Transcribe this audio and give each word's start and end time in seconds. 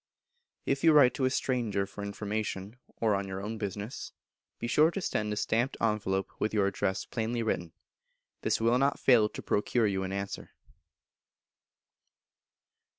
If 0.65 0.83
you 0.83 0.93
write 0.93 1.13
to 1.13 1.25
a 1.25 1.29
Stranger 1.29 1.85
for 1.85 2.01
information, 2.03 2.77
or 2.97 3.13
on 3.13 3.27
your 3.27 3.39
own 3.39 3.59
business, 3.59 4.13
be 4.57 4.65
sure 4.65 4.89
to 4.89 4.99
send 4.99 5.31
a 5.31 5.35
stamped 5.35 5.77
envelope 5.79 6.31
with 6.39 6.55
your 6.55 6.65
address 6.65 7.05
plainly 7.05 7.43
written; 7.43 7.71
this 8.41 8.59
will 8.59 8.79
not 8.79 8.99
fail 8.99 9.29
to 9.29 9.43
procure 9.43 9.85
you 9.85 10.01
an 10.01 10.11
answer. 10.11 10.55